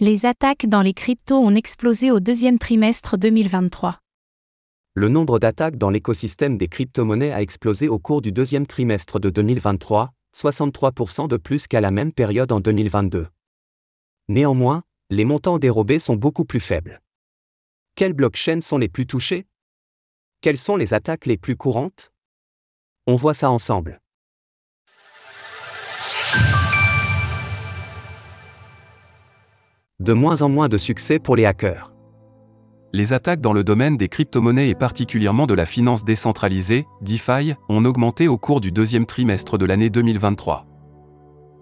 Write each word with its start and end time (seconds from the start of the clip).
Les 0.00 0.26
attaques 0.26 0.66
dans 0.66 0.80
les 0.80 0.94
cryptos 0.94 1.34
ont 1.34 1.56
explosé 1.56 2.12
au 2.12 2.20
deuxième 2.20 2.60
trimestre 2.60 3.18
2023. 3.18 3.98
Le 4.94 5.08
nombre 5.08 5.40
d'attaques 5.40 5.76
dans 5.76 5.90
l'écosystème 5.90 6.56
des 6.56 6.68
crypto-monnaies 6.68 7.32
a 7.32 7.42
explosé 7.42 7.88
au 7.88 7.98
cours 7.98 8.22
du 8.22 8.30
deuxième 8.30 8.64
trimestre 8.64 9.18
de 9.18 9.28
2023, 9.28 10.12
63% 10.36 11.26
de 11.26 11.36
plus 11.36 11.66
qu'à 11.66 11.80
la 11.80 11.90
même 11.90 12.12
période 12.12 12.52
en 12.52 12.60
2022. 12.60 13.26
Néanmoins, 14.28 14.84
les 15.10 15.24
montants 15.24 15.58
dérobés 15.58 15.98
sont 15.98 16.14
beaucoup 16.14 16.44
plus 16.44 16.60
faibles. 16.60 17.02
Quelles 17.96 18.12
blockchains 18.12 18.60
sont 18.60 18.78
les 18.78 18.88
plus 18.88 19.08
touchées? 19.08 19.48
Quelles 20.42 20.58
sont 20.58 20.76
les 20.76 20.94
attaques 20.94 21.26
les 21.26 21.38
plus 21.38 21.56
courantes? 21.56 22.12
On 23.08 23.16
voit 23.16 23.34
ça 23.34 23.50
ensemble. 23.50 24.00
De 30.00 30.12
moins 30.12 30.42
en 30.42 30.48
moins 30.48 30.68
de 30.68 30.78
succès 30.78 31.18
pour 31.18 31.34
les 31.34 31.44
hackers. 31.44 31.92
Les 32.92 33.12
attaques 33.12 33.40
dans 33.40 33.52
le 33.52 33.64
domaine 33.64 33.96
des 33.96 34.08
crypto-monnaies 34.08 34.68
et 34.68 34.76
particulièrement 34.76 35.46
de 35.46 35.54
la 35.54 35.66
finance 35.66 36.04
décentralisée, 36.04 36.86
DeFi, 37.02 37.54
ont 37.68 37.84
augmenté 37.84 38.28
au 38.28 38.38
cours 38.38 38.60
du 38.60 38.70
deuxième 38.70 39.06
trimestre 39.06 39.58
de 39.58 39.66
l'année 39.66 39.90
2023. 39.90 40.66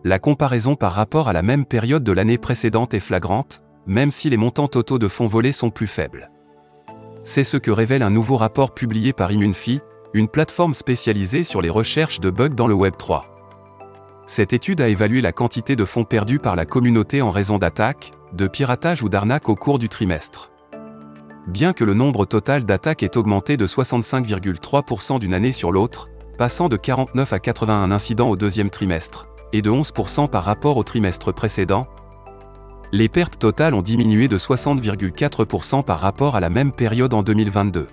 La 0.05 0.19
comparaison 0.19 0.77
par 0.77 0.93
rapport 0.93 1.29
à 1.29 1.33
la 1.33 1.43
même 1.43 1.65
période 1.65 2.05
de 2.05 2.13
l'année 2.13 2.37
précédente 2.37 2.93
est 2.93 3.01
flagrante, 3.01 3.63
même 3.87 4.11
si 4.11 4.29
les 4.29 4.37
montants 4.37 4.69
totaux 4.69 4.99
de 4.99 5.09
fonds 5.09 5.27
volés 5.27 5.53
sont 5.53 5.71
plus 5.71 5.87
faibles. 5.87 6.31
C'est 7.25 7.43
ce 7.43 7.57
que 7.57 7.71
révèle 7.71 8.03
un 8.03 8.11
nouveau 8.11 8.37
rapport 8.37 8.75
publié 8.75 9.15
par 9.15 9.33
Immunfi, 9.33 9.81
une 10.13 10.29
plateforme 10.29 10.75
spécialisée 10.75 11.43
sur 11.43 11.63
les 11.63 11.71
recherches 11.71 12.21
de 12.21 12.29
bugs 12.29 12.51
dans 12.51 12.69
le 12.69 12.75
Web 12.75 12.97
3. 12.99 13.36
Cette 14.27 14.53
étude 14.53 14.81
a 14.81 14.89
évalué 14.89 15.21
la 15.21 15.31
quantité 15.31 15.77
de 15.77 15.85
fonds 15.85 16.03
perdus 16.03 16.41
par 16.41 16.57
la 16.57 16.67
communauté 16.67 17.23
en 17.23 17.31
raison 17.31 17.59
d'attaques, 17.59 18.13
de 18.33 18.49
piratage 18.49 19.03
ou 19.05 19.09
d'arnaque 19.09 19.49
au 19.49 19.55
cours 19.55 19.79
du 19.79 19.89
trimestre. 19.89 20.51
Bien 21.47 21.73
que 21.73 21.85
le 21.85 21.95
nombre 21.95 22.27
total 22.27 22.65
d'attaques 22.65 23.05
ait 23.05 23.17
augmenté 23.17 23.57
de 23.57 23.69
65,3% 23.69 25.21
d'une 25.21 25.33
année 25.33 25.53
sur 25.53 25.71
l'autre, 25.71 26.09
passant 26.39 26.69
de 26.69 26.77
49 26.77 27.33
à 27.33 27.39
81 27.39 27.93
incidents 27.93 28.29
au 28.29 28.35
deuxième 28.35 28.69
trimestre, 28.69 29.29
et 29.53 29.63
de 29.63 29.71
11% 29.71 30.29
par 30.29 30.43
rapport 30.43 30.77
au 30.77 30.83
trimestre 30.83 31.33
précédent, 31.33 31.87
les 32.91 33.09
pertes 33.09 33.39
totales 33.39 33.75
ont 33.75 33.83
diminué 33.83 34.27
de 34.27 34.39
60,4% 34.39 35.85
par 35.85 36.01
rapport 36.01 36.35
à 36.35 36.41
la 36.41 36.51
même 36.51 36.73
période 36.73 37.15
en 37.15 37.23
2022. 37.23 37.87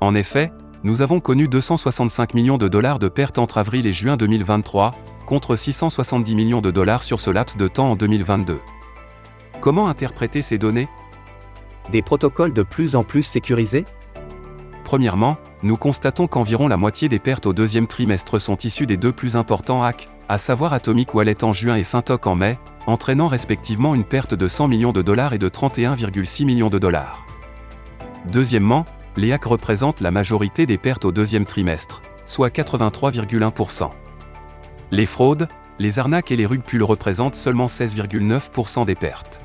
En 0.00 0.14
effet, 0.16 0.50
nous 0.84 1.02
avons 1.02 1.18
connu 1.18 1.48
265 1.48 2.34
millions 2.34 2.58
de 2.58 2.68
dollars 2.68 2.98
de 2.98 3.08
pertes 3.08 3.38
entre 3.38 3.58
avril 3.58 3.86
et 3.86 3.92
juin 3.92 4.16
2023, 4.16 4.92
contre 5.26 5.56
670 5.56 6.36
millions 6.36 6.60
de 6.60 6.70
dollars 6.70 7.02
sur 7.02 7.20
ce 7.20 7.30
laps 7.30 7.56
de 7.56 7.66
temps 7.66 7.92
en 7.92 7.96
2022. 7.96 8.60
Comment 9.60 9.88
interpréter 9.88 10.40
ces 10.40 10.56
données? 10.56 10.88
Des 11.90 12.02
protocoles 12.02 12.52
de 12.52 12.62
plus 12.62 12.94
en 12.94 13.02
plus 13.02 13.24
sécurisés? 13.24 13.86
Premièrement, 14.84 15.36
nous 15.64 15.76
constatons 15.76 16.28
qu'environ 16.28 16.68
la 16.68 16.76
moitié 16.76 17.08
des 17.08 17.18
pertes 17.18 17.46
au 17.46 17.52
deuxième 17.52 17.88
trimestre 17.88 18.40
sont 18.40 18.56
issues 18.56 18.86
des 18.86 18.96
deux 18.96 19.12
plus 19.12 19.34
importants 19.36 19.82
hacks, 19.82 20.08
à 20.28 20.38
savoir 20.38 20.72
Atomic 20.72 21.12
Wallet 21.12 21.42
en 21.42 21.52
juin 21.52 21.74
et 21.74 21.84
Fintoc 21.84 22.26
en 22.26 22.36
mai, 22.36 22.58
entraînant 22.86 23.26
respectivement 23.26 23.94
une 23.94 24.04
perte 24.04 24.34
de 24.34 24.46
100 24.46 24.68
millions 24.68 24.92
de 24.92 25.02
dollars 25.02 25.32
et 25.32 25.38
de 25.38 25.48
31,6 25.48 26.44
millions 26.44 26.70
de 26.70 26.78
dollars. 26.78 27.26
Deuxièmement, 28.26 28.86
les 29.18 29.32
hacks 29.32 29.44
représentent 29.44 30.00
la 30.00 30.12
majorité 30.12 30.64
des 30.64 30.78
pertes 30.78 31.04
au 31.04 31.10
deuxième 31.10 31.44
trimestre, 31.44 32.02
soit 32.24 32.54
83,1%. 32.54 33.90
Les 34.92 35.06
fraudes, 35.06 35.48
les 35.80 35.98
arnaques 35.98 36.30
et 36.30 36.36
les 36.36 36.46
rug 36.46 36.62
représentent 36.80 37.34
seulement 37.34 37.66
16,9% 37.66 38.86
des 38.86 38.94
pertes. 38.94 39.40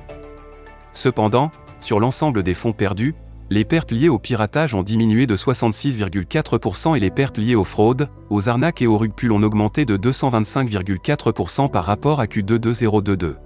Cependant, 0.91 1.51
sur 1.79 1.99
l'ensemble 1.99 2.43
des 2.43 2.53
fonds 2.53 2.71
perdus, 2.71 3.15
les 3.49 3.65
pertes 3.65 3.91
liées 3.91 4.09
au 4.09 4.19
piratage 4.19 4.75
ont 4.75 4.83
diminué 4.83 5.25
de 5.25 5.35
66,4% 5.35 6.95
et 6.95 6.99
les 6.99 7.11
pertes 7.11 7.39
liées 7.39 7.55
aux 7.55 7.63
fraudes, 7.63 8.09
aux 8.29 8.49
arnaques 8.49 8.83
et 8.83 8.87
aux 8.87 8.97
rug 8.97 9.11
ont 9.31 9.43
augmenté 9.43 9.85
de 9.85 9.97
225,4% 9.97 11.69
par 11.69 11.85
rapport 11.85 12.19
à 12.19 12.25
Q2 12.25 12.57
2022. 12.57 13.37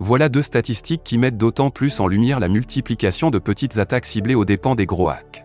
Voilà 0.00 0.28
deux 0.28 0.42
statistiques 0.42 1.02
qui 1.02 1.18
mettent 1.18 1.36
d'autant 1.36 1.70
plus 1.70 1.98
en 1.98 2.06
lumière 2.06 2.38
la 2.38 2.48
multiplication 2.48 3.30
de 3.30 3.38
petites 3.38 3.78
attaques 3.78 4.06
ciblées 4.06 4.36
aux 4.36 4.44
dépens 4.44 4.76
des 4.76 4.86
gros 4.86 5.08
hacks. 5.08 5.44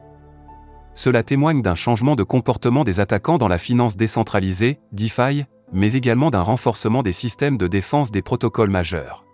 Cela 0.93 1.23
témoigne 1.23 1.63
d'un 1.63 1.73
changement 1.73 2.15
de 2.15 2.21
comportement 2.21 2.83
des 2.83 2.99
attaquants 2.99 3.39
dans 3.39 3.47
la 3.47 3.57
finance 3.57 3.97
décentralisée, 3.97 4.79
DeFi, 4.91 5.45
mais 5.71 5.93
également 5.93 6.29
d'un 6.29 6.43
renforcement 6.43 7.01
des 7.01 7.11
systèmes 7.11 7.57
de 7.57 7.67
défense 7.67 8.11
des 8.11 8.21
protocoles 8.21 8.69
majeurs. 8.69 9.25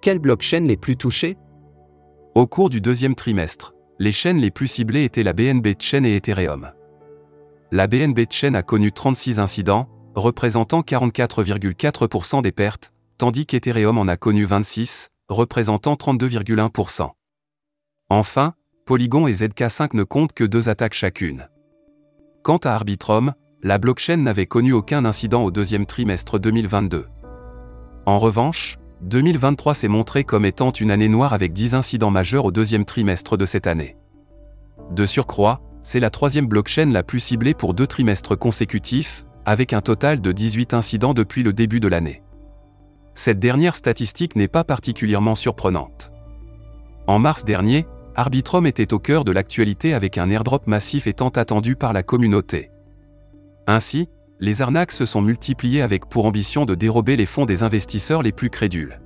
Quelles 0.00 0.18
blockchains 0.18 0.60
les 0.60 0.78
plus 0.78 0.96
touchées? 0.96 1.36
Au 2.34 2.46
cours 2.46 2.70
du 2.70 2.80
deuxième 2.80 3.14
trimestre, 3.14 3.74
les 3.98 4.12
chaînes 4.12 4.38
les 4.38 4.50
plus 4.50 4.66
ciblées 4.66 5.04
étaient 5.04 5.22
la 5.22 5.34
BNB 5.34 5.74
Chain 5.78 6.04
et 6.04 6.16
Ethereum. 6.16 6.72
La 7.70 7.86
BNB 7.86 8.20
Chain 8.30 8.54
a 8.54 8.62
connu 8.62 8.92
36 8.92 9.38
incidents, 9.38 9.88
représentant 10.14 10.80
44,4% 10.80 12.40
des 12.40 12.52
pertes, 12.52 12.92
tandis 13.22 13.46
qu'Ethereum 13.46 13.98
en 13.98 14.08
a 14.08 14.16
connu 14.16 14.44
26, 14.44 15.10
représentant 15.28 15.94
32,1%. 15.94 17.10
Enfin, 18.08 18.54
Polygon 18.84 19.28
et 19.28 19.32
ZK5 19.32 19.90
ne 19.94 20.02
comptent 20.02 20.32
que 20.32 20.42
deux 20.42 20.68
attaques 20.68 20.92
chacune. 20.92 21.48
Quant 22.42 22.56
à 22.56 22.72
Arbitrum, 22.72 23.34
la 23.62 23.78
blockchain 23.78 24.16
n'avait 24.16 24.46
connu 24.46 24.72
aucun 24.72 25.04
incident 25.04 25.44
au 25.44 25.52
deuxième 25.52 25.86
trimestre 25.86 26.40
2022. 26.40 27.06
En 28.06 28.18
revanche, 28.18 28.76
2023 29.02 29.74
s'est 29.74 29.86
montré 29.86 30.24
comme 30.24 30.44
étant 30.44 30.72
une 30.72 30.90
année 30.90 31.08
noire 31.08 31.32
avec 31.32 31.52
10 31.52 31.76
incidents 31.76 32.10
majeurs 32.10 32.46
au 32.46 32.50
deuxième 32.50 32.84
trimestre 32.84 33.36
de 33.36 33.46
cette 33.46 33.68
année. 33.68 33.96
De 34.90 35.06
surcroît, 35.06 35.60
c'est 35.84 36.00
la 36.00 36.10
troisième 36.10 36.48
blockchain 36.48 36.86
la 36.86 37.04
plus 37.04 37.20
ciblée 37.20 37.54
pour 37.54 37.72
deux 37.72 37.86
trimestres 37.86 38.36
consécutifs, 38.36 39.24
avec 39.44 39.72
un 39.72 39.80
total 39.80 40.20
de 40.20 40.32
18 40.32 40.74
incidents 40.74 41.14
depuis 41.14 41.44
le 41.44 41.52
début 41.52 41.78
de 41.78 41.86
l'année. 41.86 42.21
Cette 43.14 43.38
dernière 43.38 43.74
statistique 43.74 44.36
n'est 44.36 44.48
pas 44.48 44.64
particulièrement 44.64 45.34
surprenante. 45.34 46.12
En 47.06 47.18
mars 47.18 47.44
dernier, 47.44 47.86
Arbitrum 48.14 48.66
était 48.66 48.92
au 48.92 48.98
cœur 48.98 49.24
de 49.24 49.32
l'actualité 49.32 49.94
avec 49.94 50.18
un 50.18 50.30
airdrop 50.30 50.66
massif 50.66 51.06
étant 51.06 51.28
attendu 51.30 51.76
par 51.76 51.92
la 51.92 52.02
communauté. 52.02 52.70
Ainsi, 53.66 54.08
les 54.40 54.60
arnaques 54.60 54.92
se 54.92 55.06
sont 55.06 55.22
multipliées 55.22 55.82
avec 55.82 56.06
pour 56.08 56.26
ambition 56.26 56.64
de 56.64 56.74
dérober 56.74 57.16
les 57.16 57.26
fonds 57.26 57.46
des 57.46 57.62
investisseurs 57.62 58.22
les 58.22 58.32
plus 58.32 58.50
crédules. 58.50 59.00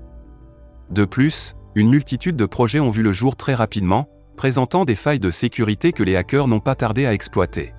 De 0.91 1.05
plus, 1.05 1.55
une 1.75 1.91
multitude 1.91 2.37
de 2.37 2.47
projets 2.47 2.81
ont 2.81 2.91
vu 2.91 3.03
le 3.03 3.13
jour 3.13 3.37
très 3.37 3.55
rapidement, 3.55 4.09
présentant 4.37 4.85
des 4.85 4.95
failles 4.95 5.21
de 5.21 5.31
sécurité 5.31 5.93
que 5.93 6.03
les 6.03 6.17
hackers 6.17 6.49
n'ont 6.49 6.61
pas 6.61 6.75
tardé 6.75 7.07
à 7.07 7.13
exploiter. 7.13 7.75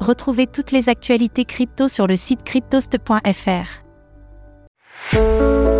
Retrouvez 0.00 0.46
toutes 0.46 0.72
les 0.72 0.88
actualités 0.88 1.44
crypto 1.44 1.88
sur 1.88 2.06
le 2.06 2.16
site 2.16 2.42
cryptost.fr. 2.44 3.87
oh 5.14 5.77